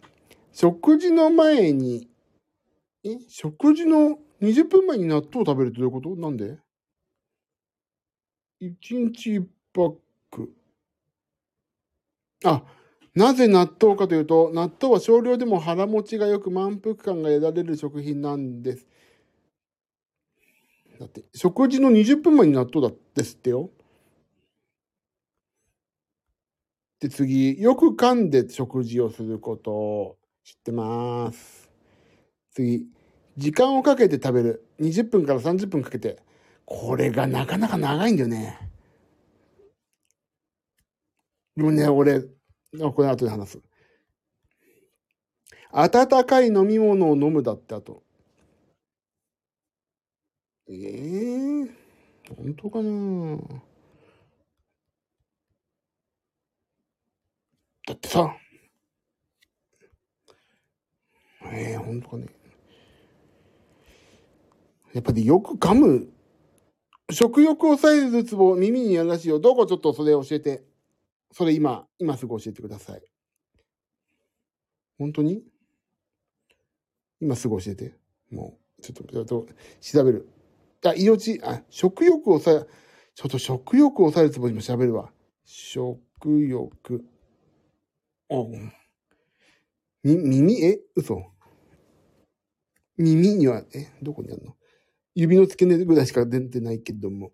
[0.53, 2.09] 食事の前に、
[3.05, 3.19] え？
[3.29, 6.17] 食事の20分前に納豆を食べるってどういうこと？
[6.17, 6.59] なんで
[8.61, 8.75] ?1
[9.13, 9.95] 日1パッ
[10.33, 10.53] ク。
[12.45, 12.65] あ、
[13.17, 18.87] なぜ納豆かというと、納豆は少量でも腹持ちがよく満腹感が得られる食品なんです。
[20.99, 23.71] だって、食事の20分前に納豆だですってよ。
[27.01, 31.71] で、次、よく噛んで食事をすることを知ってます。
[32.53, 32.87] 次、
[33.37, 34.67] 時間をかけて食べる。
[34.79, 36.23] 20分から30分かけて。
[36.67, 38.59] これがなかなか長いんだよね。
[41.57, 42.23] でもね、俺、
[42.73, 43.61] これ後で話す。
[45.73, 48.03] 温かい飲み物を飲むだってあと。
[50.69, 51.71] ええー、
[52.35, 53.39] 本当かな？
[57.87, 58.37] だってさ、
[61.53, 62.27] ええー、本当かね。
[64.93, 66.09] やっぱりよく噛む。
[67.13, 69.39] 食欲を抑えるツボ、耳にやらしいよ。
[69.39, 70.66] どこちょっとそれ教えて。
[71.39, 73.03] それ今、今すぐ教えてください。
[74.99, 75.43] 本当に？
[77.21, 77.93] 今すぐ教えて。
[78.31, 79.47] もう、ちょっと、ちょっと、
[79.83, 80.31] 調べる。
[80.83, 82.75] あ、命、あ、食欲を抑え、
[83.15, 85.13] ちょっと食欲を抑えるつもりも調べるわ。
[85.45, 87.05] 食欲。
[88.31, 90.81] おみ、耳、え？
[90.95, 91.23] 嘘。
[92.97, 93.89] 耳には、え？
[94.01, 94.57] どこにあるの？
[95.15, 97.33] 指の付け根ぐらいしか出てないけども。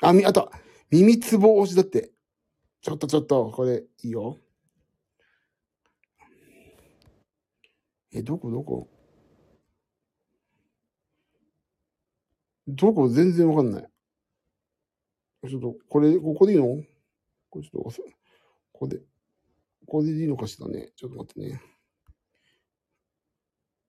[0.00, 0.50] あ、み、あと、
[0.90, 2.11] 耳つぼ押しだって。
[2.82, 4.40] ちょっとちょっと、これ、いいよ。
[8.12, 8.88] え、どこどこ？
[12.66, 13.08] どこ？
[13.08, 13.88] 全然わかんない。
[15.48, 16.82] ちょっと、これ、ここでいいの？
[17.50, 17.92] これちょっと、こ
[18.72, 19.04] こで、こ
[19.86, 20.90] こでいいのかしらね？
[20.96, 21.62] ちょっと待ってね。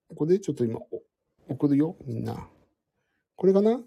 [0.09, 0.79] ここでちょっと今、
[1.49, 2.47] 送るよ、みんな。
[3.35, 3.81] これかな？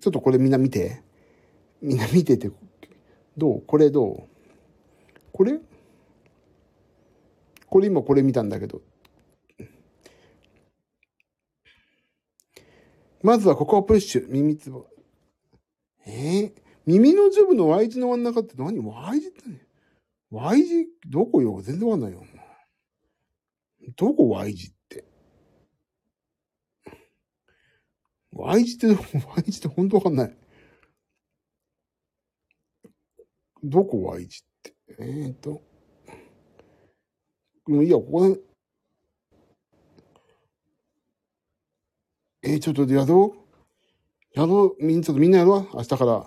[0.00, 1.02] ちょっとこれみんな見て。
[1.82, 2.50] みんな見てて、
[3.36, 3.66] どう？
[3.66, 4.29] これどう？
[5.32, 5.58] これ？
[7.66, 8.82] これ今これ見たんだけど。
[13.22, 14.28] まずはここをプッシュ。
[14.28, 14.86] 耳つぼ。
[16.06, 16.46] え？
[16.46, 16.52] ー、
[16.86, 19.66] 耳のジョブの Y 字の真ん中って何 ?Y 字ってね。
[20.30, 20.88] Y 字？
[21.06, 21.60] どこよ？
[21.62, 22.24] 全然わかんないよ。
[23.96, 25.04] どこ Y 字って
[28.32, 28.86] ？Y 字って、
[29.36, 30.36] Y 字って本当わかんない。
[33.62, 34.49] どこ Y 字って？
[34.98, 35.62] えー、っと。
[37.66, 38.40] もういいや、ここで、
[42.42, 44.38] えー、ちょっとやろう。
[44.38, 45.76] やろうみん、ちょっとみんなやろう。
[45.76, 46.26] 明日から。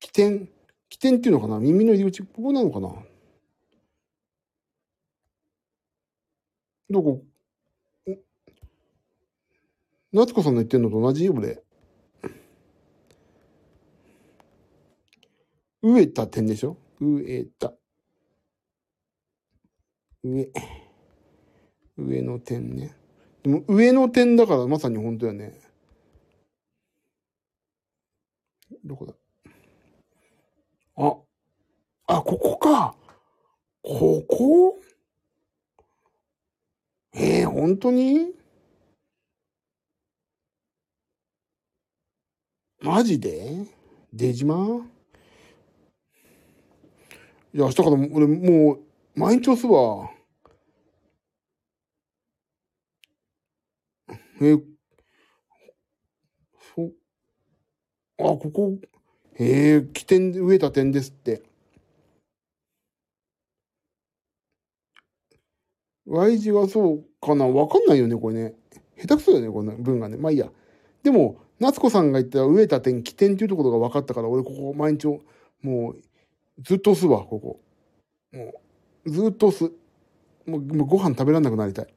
[0.00, 0.48] 起点、
[0.88, 1.58] 起点っていうのかな？
[1.60, 2.88] 耳の入り口、ここなのかな？
[6.90, 7.22] どこ？
[10.12, 11.26] 夏子さんの言ってんのと同じ？
[11.26, 11.62] よ、俺。
[15.82, 16.76] 植えた点でしょ？
[17.00, 17.72] 植えた。
[20.22, 20.50] 上。
[21.96, 22.94] 上の点ね。
[23.42, 25.58] でも上の点だからまさに本当やね。
[28.84, 29.14] どこだ？
[30.96, 31.16] あ、
[32.06, 32.94] あ、ここか。
[33.82, 34.78] ここ？
[37.14, 38.34] ええー、本当に？
[42.80, 43.64] マジで？
[44.12, 44.86] 出島？
[47.52, 48.80] いや、明日から俺もう、
[49.14, 50.10] 毎日押すわ。
[54.42, 54.56] え
[56.76, 56.92] そ、
[58.18, 58.78] あ、ここ、
[59.34, 61.42] えー、起点、植えた点ですって。
[66.06, 67.46] Y 字はそうかな？
[67.46, 68.54] わかんないよね、これね。
[68.96, 70.16] 下手くそだよね、この文がね。
[70.16, 70.50] まあいいや。
[71.02, 75.06] でも、夏子さんが言った植えた点、起点っていうところが分かったから、俺ここ毎日、
[75.62, 76.02] もう、
[76.60, 77.60] ずっと押すわ、ここ。
[78.32, 78.52] も
[79.04, 79.72] う、ずっと押す。
[80.46, 81.94] もう、もうご飯食べられなくなりたい。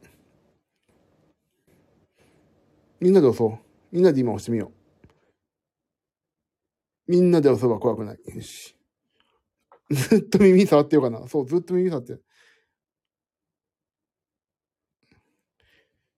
[3.00, 3.60] みんなで押そう。
[3.92, 4.72] みんなで今押してみよ
[7.08, 7.12] う。
[7.12, 8.20] みんなで押せば怖くない。
[8.36, 8.76] よし。
[9.92, 11.28] ずっと耳触ってようかな。
[11.28, 12.18] そう、ずっと耳触って。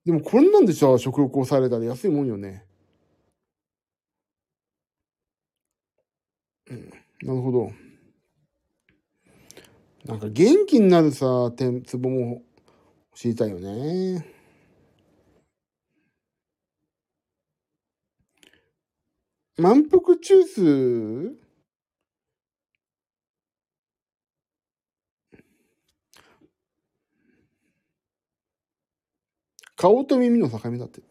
[0.04, 2.64] でもこんなんでさ、食欲をされたら安いもんよね。
[6.70, 6.90] うん、
[7.22, 7.85] なるほど。
[10.06, 12.42] なんか元気になるさ、点、ツボも
[13.14, 14.24] 知りたいよね。
[19.58, 21.36] 満腹中枢？
[29.74, 31.02] 顔と耳の境目だって。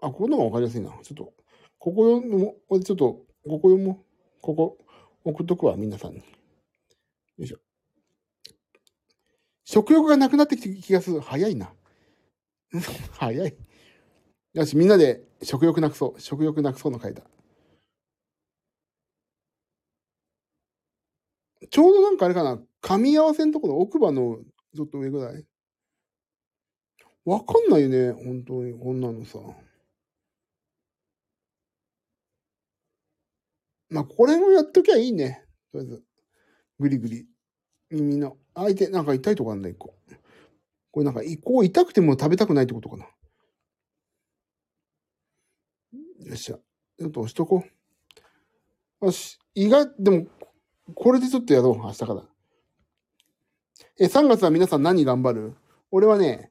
[0.00, 0.90] あ、ここの方がわかりやすいな。
[1.02, 1.32] ちょっと、
[1.78, 4.04] ここ読も、ちょっと、ここ読も
[4.42, 4.78] ここ、
[5.24, 6.18] 送っとくわ、皆さんに。
[6.18, 6.24] よ
[7.38, 7.58] いしょ。
[9.72, 11.20] 食欲がなくなってきた気がする。
[11.20, 11.72] 早いな。
[13.18, 13.56] 早い。
[14.52, 16.20] よし、みんなで食欲なくそう。
[16.20, 17.22] 食欲なくそうの回だ。
[21.70, 24.40] ちょうどなんかあれかな、噛み合わせのところ奥歯の
[24.74, 25.46] ちょっと上ぐらい。
[27.24, 29.38] わかんないよね、本当に、こんなのさ。
[33.88, 35.46] まあ、これもやっときゃいいね。
[35.72, 36.04] とりあえず。
[36.78, 37.26] ぐりぐり。
[37.92, 38.36] 耳の。
[38.54, 39.94] 相手、なんか痛いとこあんだ、一個。
[40.90, 43.04] これなんか、こう痛くても食べたくないってことかな。
[46.24, 46.58] よっしゃ。
[46.98, 47.64] ちょっと押しとこ
[49.00, 49.06] う。
[49.06, 49.38] よし。
[49.54, 50.26] 意外、でも、
[50.94, 52.24] これでちょっとやろう、明日から。
[53.98, 55.54] え、3月は皆さん何頑張る？
[55.90, 56.50] 俺はね、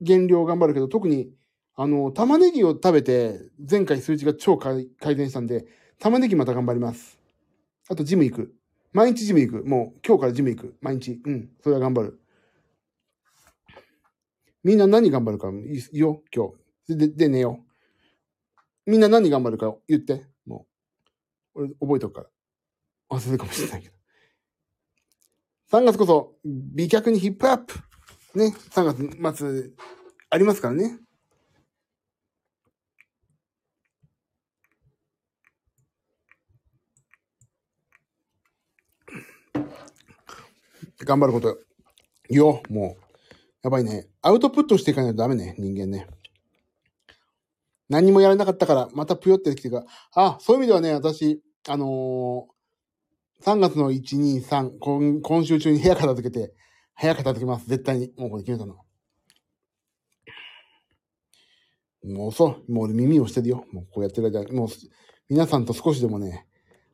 [0.00, 1.32] 減量頑張るけど、特に、
[1.74, 5.66] あの、玉ねぎを食べて、前回数値が超改善したんで、
[5.98, 7.20] 玉ねぎまた頑張ります。
[7.88, 8.54] あと、ジム行く。
[8.92, 9.64] 毎日ジム行く。
[9.64, 10.76] もう、今日からジム行く。
[10.80, 11.20] 毎日。
[11.24, 11.50] うん。
[11.62, 12.20] それは頑張る。
[14.62, 16.48] みんな何頑張るかいいよ、今
[16.86, 16.96] 日。
[16.96, 17.64] で、で、寝よ
[18.86, 18.90] う。
[18.90, 20.26] みんな何頑張るか言って。
[20.44, 20.66] も
[21.54, 21.62] う。
[21.62, 23.16] 俺、覚えとくから。
[23.16, 23.94] 忘れるかもしれないけど。
[25.72, 27.74] 3月こそ、美脚にヒップアップ
[28.34, 29.70] ね、3月末、
[30.30, 30.98] ありますからね。
[41.04, 41.58] 頑張ること
[42.28, 43.02] よ、もう。
[43.62, 44.06] やばいね。
[44.22, 46.06] アウトプットしていかないとダメね、人間ね。
[47.88, 49.84] 何もやらなかったから、またぷよってきてか
[50.14, 52.60] あ、そういう意味ではね、私、あのー
[53.42, 56.52] 3月の1、2、3、今今週中に部屋片付けて、
[57.00, 57.66] 部屋片付けます。
[57.66, 58.12] 絶対に。
[58.18, 58.76] もうこれ決めたの。
[62.04, 62.72] もうそう。
[62.72, 63.64] もう俺耳をしてるよ。
[63.72, 64.42] もうこうやってる間。
[64.52, 64.68] もう、
[65.30, 66.46] 皆さんと少しでもね、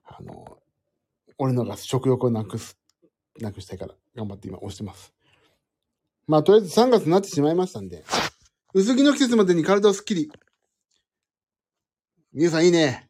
[0.05, 0.59] あの、
[1.39, 2.79] 俺のが食欲をなくす、
[3.41, 5.13] なくしたいから、頑張って今押してます。
[6.27, 8.05] まあ、とりあえず3月になってしまいましたんで、
[8.75, 10.31] 薄着の季節までに体をスッキリ。
[12.33, 13.09] 皆さんいいね。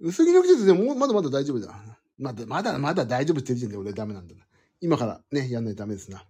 [0.00, 1.74] 薄着の季節でもまだまだ大丈夫だ。
[2.18, 4.42] まだ、まだ、まだ大丈夫って言ってる時点で俺ダメなんだな。
[4.80, 6.24] 今からね、やんないとダメですな。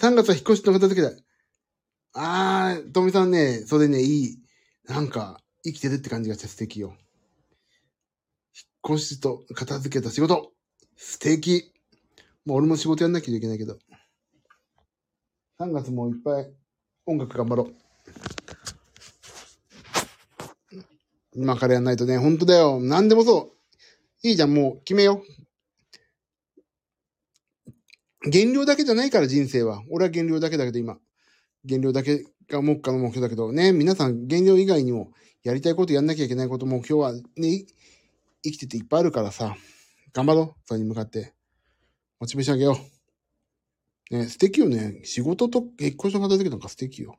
[0.00, 1.14] 3月は引っ越しの片付けだ。
[2.14, 4.38] あー、とみさんね、それね、いい。
[4.88, 6.96] なんか、生きてるって感じがして素敵よ。
[8.82, 10.52] 引っ越しと片付けた仕事。
[10.96, 11.72] 素敵。
[12.46, 13.78] もう俺も仕事やんなきゃいけないけど。
[15.58, 16.50] 3月もいっぱい
[17.04, 17.74] 音楽頑張ろう。
[21.34, 22.80] 今からやんないとね、ほんとだよ。
[22.80, 24.26] 何でもそう。
[24.26, 25.22] いいじゃん、もう決めよ
[28.24, 28.30] う。
[28.30, 29.82] 減量だけじゃないから人生は。
[29.90, 30.98] 俺は減量だけだけど今。
[31.64, 35.12] 減量だけが目下の目標だけどね、皆さん減量以外にも
[35.42, 37.66] やりたいことやんなきゃいけないこと目標はね、
[38.42, 39.56] 生きてていっぱいあるからさ、
[40.12, 40.54] 頑張ろう。
[40.66, 41.34] それに向かって。
[42.18, 42.78] モチベーション上げよ
[44.10, 44.16] う。
[44.16, 45.00] ね、素敵よね。
[45.04, 47.18] 仕事と結婚の片付けなんか素敵よ。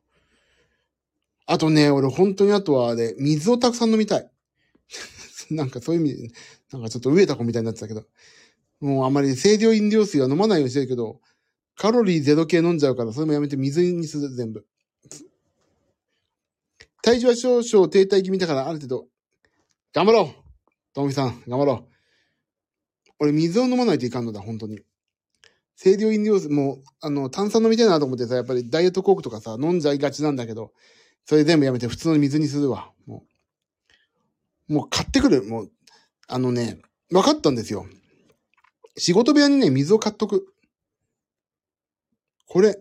[1.46, 4.30] あとね、俺本当にあとはね、水をたくさん飲みたい。
[5.52, 6.34] なんかそういう意味、
[6.72, 8.06] なんかちょっと飢えた子みたいになってたけど。
[8.80, 11.22] もうあんまり清涼飲料水は飲まないようにしてるけど、
[11.76, 14.66] カロリーゼロ系飲んじゃうから、それもやめて水にする、全部。
[17.04, 19.08] 体重は少々停滞気味だから、ある程度、
[19.94, 20.41] 頑張ろう
[20.94, 21.92] ともみさん、頑張ろう。
[23.20, 24.82] 俺、水を飲まないといかんのだ、本当に。
[25.82, 30.74] 清涼飲料水、もう、あの、炭酸飲みたいなと思ってさ、やっぱりダイエットコークとかさ、飲んじゃいがちなんだけど、
[31.26, 32.92] それ全部やめて普通の水にするわ。
[33.06, 33.24] も
[34.70, 35.44] う、もう買ってくる。
[35.44, 35.72] もう、
[36.28, 37.86] あのね、分かったんですよ。
[38.98, 40.54] 仕事部屋にね、水を買っとく。
[42.48, 42.78] これ、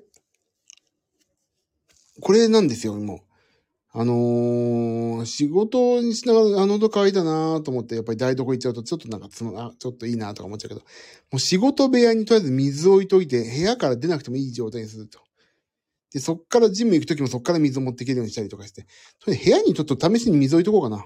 [2.21, 3.21] これなんですよ、もう。
[3.93, 10.87] あのー、仕事にしながら、あの、喉乾いたなと思って、やっぱり台所行っちゃうと、ちょっとなんかつま、あ、ちょっといいなとか思っちゃうけど、も
[11.37, 15.19] う仕事部屋にとりあえず水置いといて、部屋から出なくてもいい状態にすると。
[16.13, 18.87] で、そっからジム行くときもそっから水を持っていけるようにしたりとかして、
[19.19, 21.05] それ部屋にちょっと試しに水置いとこうかな。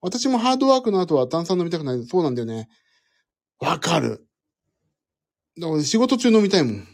[0.00, 2.04] 私もハードワークの後は炭酸飲みたくない。
[2.06, 2.68] そうなんだよね。
[3.58, 4.26] わかる。
[5.58, 6.88] だから仕事中飲みたいもん。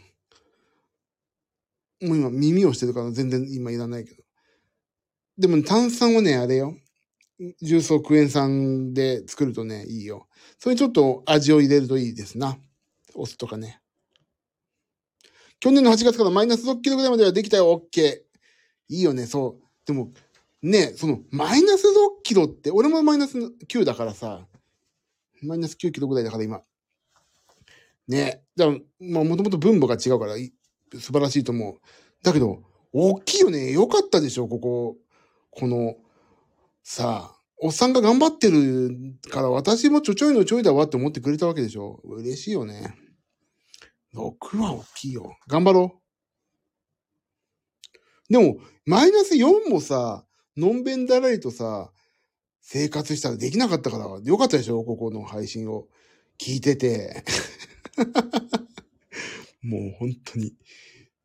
[2.01, 4.24] もう今耳をしてるから全然今いらないけど。
[5.37, 6.75] でも、炭酸はね、あれよ。
[7.61, 10.27] 重曹クエン酸で作るとね、いいよ。
[10.57, 12.57] それにちょっと味を入れるといいですな。
[13.13, 13.81] お酢とかね。
[15.59, 18.21] 去年の8月からマイナス6キロぐらいまではできたよ、OK。
[18.87, 19.63] いいよね、そう。
[19.85, 20.11] でも、
[20.61, 21.91] ね、その、マイナス6
[22.23, 24.47] キロって、俺もマイナス9だからさ、
[25.41, 26.61] マイナス9キロぐらいだから今。
[28.07, 28.43] ね。
[28.55, 30.35] だから、まあ、もともと分母が違うから、
[30.99, 31.75] 素晴らしいと思う。
[32.23, 33.71] だけど、大きいよね。
[33.71, 34.97] よかったでしょ、ここ。
[35.55, 35.95] この、
[36.83, 42.01] さあ、おっさんが頑張ってるから私もちょちょいのちょいだわって思ってくれたわけでしょ。
[42.03, 42.93] 嬉しいよね。
[44.13, 45.37] 6は大きいよ。
[45.47, 46.01] 頑張ろ
[48.29, 48.33] う。
[48.33, 50.25] でも、マイナス4もさ、
[50.57, 51.91] のんべんだらりとさ、
[52.61, 54.83] 生活したらできなかったから、よかったでしょ？
[54.83, 55.87] ここの配信を
[56.39, 57.23] 聞いてて。
[59.63, 60.53] もう本当に、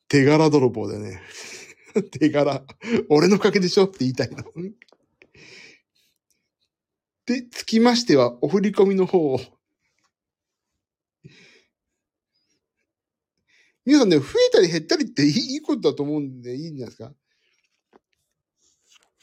[0.08, 1.20] 手柄泥棒でね。
[2.10, 2.64] 手柄、
[3.08, 4.44] 俺のおかげでしょって言いたいの。
[7.26, 9.40] で、つきましては、お振り込みの方を。
[13.84, 17.14] 皆さんね、増えたり減ったりっていいことだと思うんでいいんじゃないですか。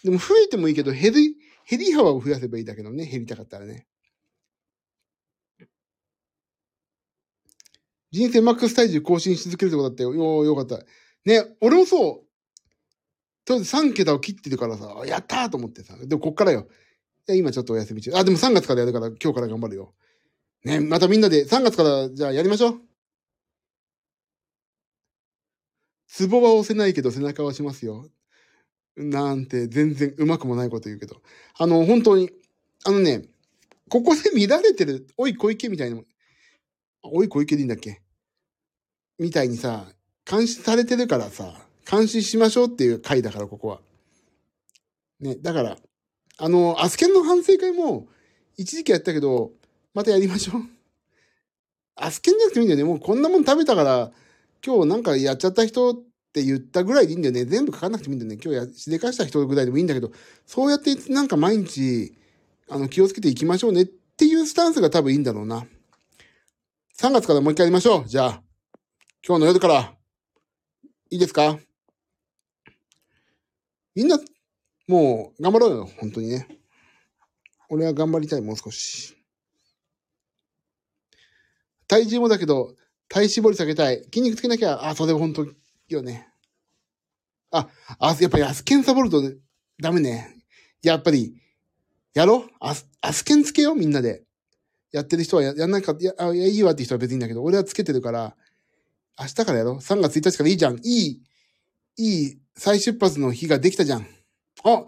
[0.03, 1.35] でも増えてもいいけど、減り、
[1.69, 3.87] 減り幅を増やせばいいだけどね、減りたかったらね。
[8.11, 10.03] 人生マックス体重更新し続けるってことだった。
[10.03, 10.79] よ、よかった。
[11.25, 12.26] ね、俺もそう。
[13.47, 15.95] とりあえず3桁を切ってるからさ、やったーと思ってさ。
[15.97, 16.67] でもこっからよ。
[17.29, 18.11] 今ちょっとお休み中。
[18.13, 19.93] あ、でも3月からやるから今日から頑張るよ。
[20.65, 22.81] ね、またみんなで3月からじゃあやりましょう。
[26.09, 28.09] ツボは押せないけど背中はしますよ。
[28.97, 31.21] なんて全然うまくもないこと言うけど。
[31.57, 32.29] あの、本当に、
[32.83, 33.29] あのね、
[33.89, 36.01] ここで乱れてる、おい小池みたいな、
[37.03, 38.01] おい小池でいいんだっけ？
[39.19, 39.93] みたいにさ、
[40.29, 43.79] 監視されてるからさ、監視しましょうっていう回だから、ここは。
[45.19, 45.77] ね、だから、
[46.37, 48.07] あの、アスケンの反省会も、
[48.57, 49.51] 一時期やったけど、
[49.93, 50.61] またやりましょう。
[51.95, 52.93] アスケンじゃなくてもいいんだよね。
[52.93, 54.11] もうこんなもん食べたから、
[54.65, 55.95] 今日なんかやっちゃった人っ
[56.33, 57.45] て言ったぐらいでいいんだよね。
[57.45, 58.41] 全部書かなくてもいいんだよね。
[58.43, 60.11] 今日や、しでかした人ぐらいでもいいんだけど、
[60.45, 62.13] そうやってなんか毎日、
[62.69, 65.65] あの、気をつけていきましょうねっていうスタンスが多分いいんだろうな。
[66.99, 68.07] 3月からもう一回やりましょう。
[68.07, 68.43] じゃあ、
[69.25, 69.93] 今日の夜から、
[71.09, 71.59] いいですか？
[73.97, 74.19] みんな、
[74.87, 75.89] もう、頑張ろうよ。
[75.97, 76.47] 本当にね。
[77.67, 79.17] 俺は頑張りたい、もう少し。
[81.87, 82.75] 体重もだけど、
[83.09, 84.03] 体脂肪率上げたい。
[84.03, 85.47] 筋肉つけなきゃ、あ、それ本当
[85.89, 86.27] よね。
[87.49, 89.19] あ、あ、やっぱりアスケンサボると
[89.81, 90.35] ダメね。
[90.83, 91.33] やっぱり、
[92.13, 94.25] やろアス、アスケンつけようみんなで。
[94.91, 98.35] やってる人はや、やんないか、や、あいやいいわって人は別にいいんだけど、俺はつけてるから、
[99.19, 100.75] 明日からやろう ?3 月1日からいいじゃん。
[100.75, 101.23] いい、
[101.97, 104.07] いい再出発の日ができたじゃん。
[104.63, 104.85] あ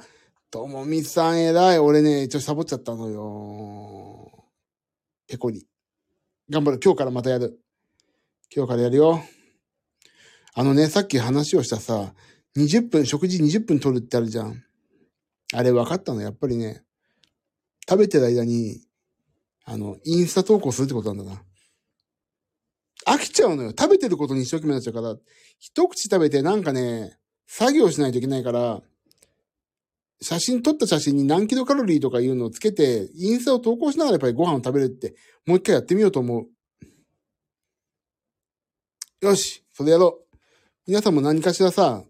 [0.49, 1.79] ともみさん偉い。
[1.79, 4.45] 俺ね、ちょっとサボっちゃったのよ。
[5.27, 5.67] ペコリ。
[6.49, 6.79] 頑張る。
[6.83, 7.59] 今日からまたやる。
[8.53, 9.23] 今日からやるよ。
[10.55, 12.15] あのね、さっき話をしたさ、
[12.57, 14.63] 20分、食事20分取るってあるじゃん。
[15.53, 16.21] あれ分かったの。
[16.21, 16.81] やっぱりね、
[17.87, 18.81] 食べてる間に、
[19.65, 21.43] あの、インスタ投稿するってことなんだな。
[23.05, 23.69] 飽きちゃうのよ。
[23.77, 25.15] 食べてることに一生懸命なっちゃうから、
[25.59, 27.19] 一口食べてなんかね、
[27.51, 28.79] 作業しないといけないから、
[30.21, 35.15] 写真、撮った写真に何キロカロリーとかいうのをつけて、インスタを投稿しながらやっぱりご飯を食べるって、
[35.47, 36.47] もう一回やってみようと思う。
[39.25, 40.37] よし、それやろう。
[40.85, 42.03] 皆さんも何かしらさ、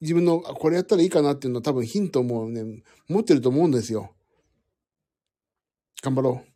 [0.00, 2.62] 自分の、あこれやったらいいかなっていうのは多分ヒントもね、
[3.08, 4.14] 持ってると思うんですよ。
[6.02, 6.52] 頑張ろう。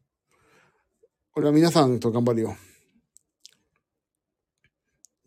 [1.35, 2.57] 俺は皆さんと頑張るよ。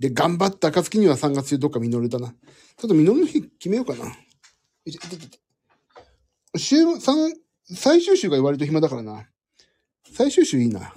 [0.02, 2.30] で、頑張った暁には3月中どっか実るだな。
[2.30, 4.12] ちょっと実るの日決めようかな。
[6.58, 7.32] 週、三、
[7.72, 9.28] 最終週が割と暇だからな。
[10.12, 10.91] 最終週いいな。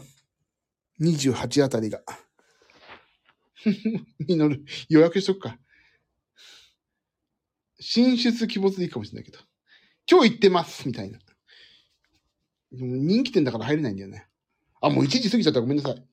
[1.02, 2.00] 28あたりが。
[4.26, 4.64] 実る。
[4.88, 5.58] 予約しとくか。
[7.78, 9.38] 進出鬼没でいいかもしれないけど。
[10.10, 11.18] 今日行ってますみたいな。
[12.72, 14.26] 人気店だから入れないんだよね。
[14.80, 15.60] あ、もう1時過ぎちゃった。
[15.60, 16.08] ごめんなさい。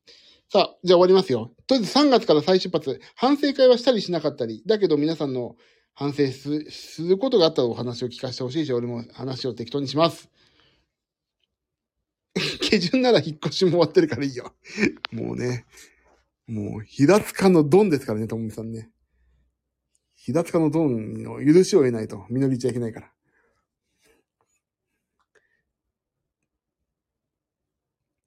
[0.52, 1.54] さあ、じゃあ終わりますよ。
[1.66, 2.99] とりあえず3月から再出発。
[3.16, 4.62] 反省会はしたりしなかったり。
[4.66, 5.56] だけど皆さんの
[5.93, 10.30] 反省すすることがあったらお話を聞かせてほしいし、俺も話を適当にします。
[12.36, 14.54] 下旬なら引っ越しも終わってるからいいよ。
[15.14, 15.66] もうね。
[16.47, 18.91] もう、平塚のドンですからね、ともみさんね。
[20.16, 23.14] 平塚のドンの許しを得ないと、実りちゃいけないから。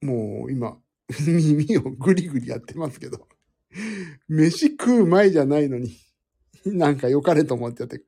[0.01, 3.27] もう、今、耳をぐりぐりやってますけど。
[4.27, 5.97] 飯食う前じゃないのに。
[6.65, 8.03] なんか良かれと思ってやって。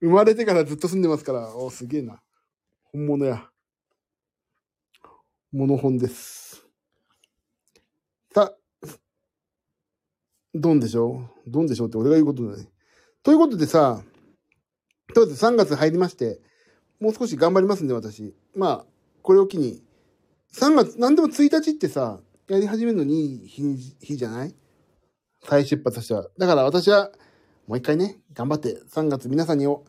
[0.00, 2.20] 生まれてからずっと住んでますから、お、すげえな。
[2.92, 3.48] 本物や。
[5.52, 6.66] モノ本です。
[8.34, 8.54] さ、
[10.54, 11.50] どんでしょう？
[11.50, 12.68] どんでしょうって俺が言うことだね。
[13.22, 14.02] ということでさ、
[15.14, 16.40] とりあえず3月入りまして、
[17.00, 18.34] もう少し頑張りますんで、私。
[18.54, 18.86] まあ、
[19.22, 19.82] これを機に、
[20.56, 24.54] 3月、なんでも1日ってさ、やり始めるのにいい日日じゃない？
[25.44, 26.28] 再出発としては。
[26.38, 27.10] だから私は、
[27.66, 29.84] もう一回ね、頑張って、3月皆さんにお、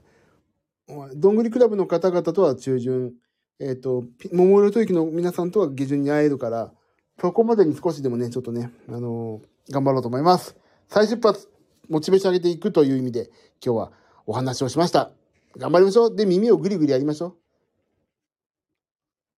[1.15, 3.13] どんぐりクラブの方々とは中旬、
[3.61, 4.03] えっ、と、
[4.33, 6.73] 桃色吐息の皆さんとは下旬に会えるから、
[7.21, 10.55] そこまでに少しでもね、ちょっとね、あのー頑張ろうと思います。
[10.89, 11.49] 再出発、
[11.89, 13.29] モチベーション上げていくという意味で、
[13.65, 13.91] 今日は
[14.25, 15.11] お話をしました。
[15.57, 16.15] 頑張りましょう。
[16.15, 17.46] で、耳をぐりぐりやりましょう。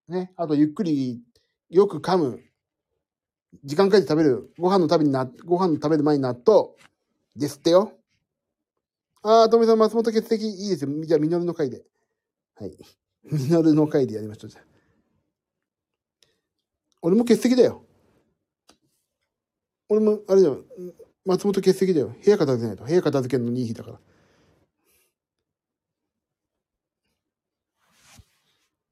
[0.09, 0.33] ね。
[0.35, 1.21] あと、ゆっくり、
[1.69, 2.41] よく噛む。
[3.63, 4.53] 時間かけて食べる。
[4.57, 6.69] ご飯の食べにな、ご飯の食べる前に納豆。
[7.35, 7.93] ですってよ。
[9.21, 10.91] あー、とめさん、松本血液いいですよ。
[11.03, 11.85] じゃあ、ミノルの回で。
[12.55, 12.71] はい。
[13.23, 14.63] ミノルの回でやりましょう、じゃあ。
[17.01, 17.85] 俺も欠席だよ。
[19.89, 20.63] 俺も、あれだよ。
[21.25, 22.15] 松本欠席だよ。
[22.23, 22.83] 部屋片付けないと。
[22.83, 23.99] 部屋片付けるのにいい日だから。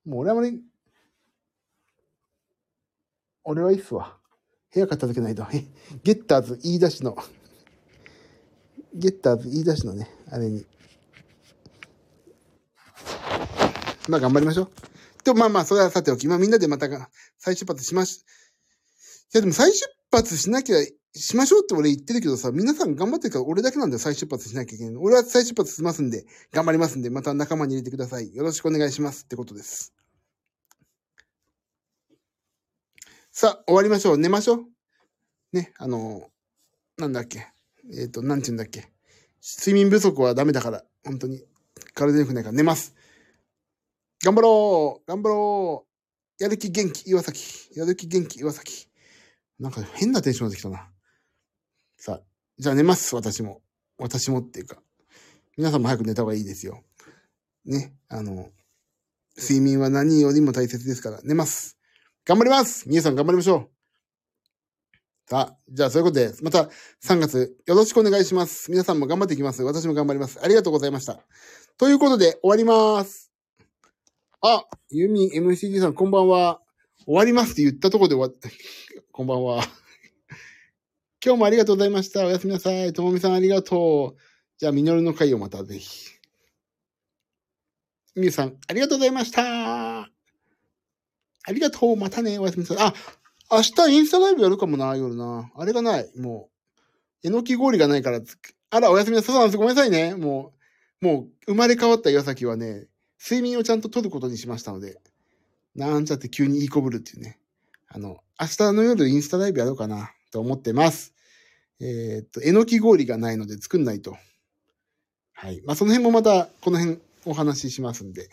[0.05, 0.61] もう俺はあまり、
[3.49, 4.17] 俺はいいっすわ。
[4.73, 5.47] 部屋片付けないと。
[6.03, 7.15] ゲッターズ言い出しの、
[8.93, 10.65] ゲッターズ言い出しのね、あれに。
[14.09, 14.71] まあ頑張りましょう。
[15.23, 16.89] と、まあまあ、それはさておき、まあみんなでまた
[17.37, 18.21] 再出発しまし、い
[19.31, 20.77] やでも再出発しなきゃ、
[21.13, 24.95] しましょうって俺言ってるけどさ、皆さん頑張ってるから俺だけなんだよ、再出発しなきゃいけない。
[24.97, 28.35] 俺は再出発しますんで、頑張りますんで、また仲間に入れてください。
[28.35, 29.93] よろしくお願いしますってことです。
[33.39, 34.17] さあ、終わりましょう。
[34.17, 34.65] 寝ましょう。
[35.53, 36.31] ね、あの、
[36.97, 37.47] なんだっけ。
[37.93, 38.91] えっ、と、なんて言うんだっけ。
[39.59, 41.43] 睡眠不足はダメだから、本当に。
[41.93, 42.95] 体良くないから寝ます。
[44.23, 45.85] 頑張ろう頑張ろ
[46.39, 47.69] うやる気元気、岩崎。
[47.75, 48.87] やる気元気、岩崎。
[49.59, 50.89] なんか変なテンションになってきたな。
[51.95, 52.21] さあ、
[52.57, 53.61] じゃあ寝ます、私も。
[53.99, 54.81] 私もっていうか。
[55.57, 56.83] 皆さんも早く寝た方がいいですよ。
[57.65, 58.49] ね、あの、
[59.37, 61.76] 睡眠は何よりも大切ですから、寝ます。
[62.27, 63.69] 頑張ります皆さん頑張りましょう
[65.29, 66.69] さあ、じゃあそういうことで、また
[67.03, 68.71] 3月よろしくお願いします。
[68.71, 69.61] 皆さんも頑張っていきます。
[69.61, 70.39] 私も頑張ります。
[70.41, 71.19] ありがとうございました。
[71.77, 73.29] ということで、終わります。
[74.39, 76.61] あ、ユミ MCD さんこんばんは。
[77.05, 78.31] 終わりますって言ったとこで終わっ、
[79.11, 79.63] こんばんは。
[81.23, 82.25] 今日もありがとうございました。
[82.25, 82.93] おやすみなさい。
[82.93, 84.21] ともみさんありがとう。
[84.57, 86.07] じゃあ、みのるの会をまたぜひ。
[88.15, 89.76] みゆさん、ありがとうございました。
[91.47, 91.95] ありがとう。
[91.95, 92.37] またね。
[92.39, 92.77] おやすみなさい。
[92.79, 92.93] あ、
[93.57, 95.49] 明日インスタライブやるかもな、夜な。
[95.55, 96.09] あれがない。
[96.17, 96.49] も
[97.23, 98.19] う、えのき氷がないから、
[98.69, 99.51] あら、おやすみなさい。
[99.51, 100.13] ごめんなさいね。
[100.15, 100.51] も
[101.01, 102.87] う、もう、生まれ変わった岩崎はね、
[103.23, 104.99] 睡眠をちゃんと取ることにしましたので、
[105.73, 107.39] なんちゃって急にいいこぶるっていうね。
[107.87, 111.13] あの、明日の夜インスタライブやろうかな、と思ってます。
[111.79, 114.17] えーっと、えのき氷がないので作んないと。
[115.33, 115.61] はい。
[115.65, 118.29] まあ、その辺もまた、この辺お話ししますんで、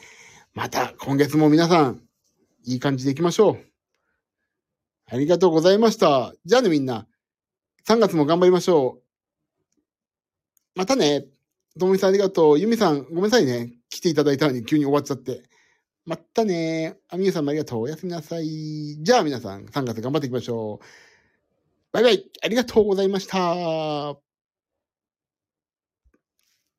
[0.54, 2.00] また今月も皆さん、
[2.64, 3.66] いい感じでいきましょう。
[5.06, 6.34] ありがとうございました。
[6.44, 7.06] じゃあねみんな、
[7.86, 9.02] 3月も頑張りましょう。
[10.74, 11.26] またね。
[11.78, 12.58] ともみさんありがとう。
[12.58, 13.72] ゆみさん、ごめんなさいね。
[13.90, 15.42] 来ていただいたのに急に終わっちゃって。
[16.06, 16.96] またね。
[17.08, 17.82] あみゆさんもありがとう。
[17.82, 18.98] おやすみなさい。
[19.02, 20.84] じゃあ皆さん、3月頑張っていきましょう。
[21.92, 22.30] バイバイ。
[22.42, 24.23] ありがとうございました。